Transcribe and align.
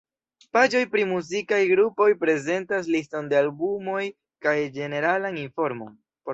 Paĝoj 0.55 0.79
pri 0.93 1.03
muzikaj 1.09 1.59
grupoj 1.73 2.07
prezentas 2.23 2.91
liston 2.97 3.29
de 3.35 3.39
albumoj 3.43 4.03
kaj 4.49 4.59
ĝeneralan 4.81 5.43
informon. 5.47 5.97